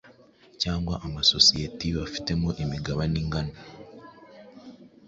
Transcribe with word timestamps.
cyangwa 0.61 0.93
amasosiyeti 1.05 1.85
bafitemo 1.97 2.49
imigabane 2.63 3.15
ingana 3.23 3.55